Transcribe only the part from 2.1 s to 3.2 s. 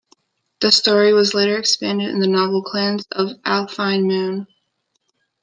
the novel "Clans